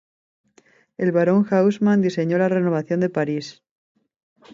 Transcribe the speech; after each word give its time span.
El 0.97 1.11
Barón 1.15 1.45
Haussmann 1.51 2.01
diseñó 2.01 2.39
la 2.39 2.49
renovación 2.49 2.99
de 3.01 3.11
París. 3.11 3.61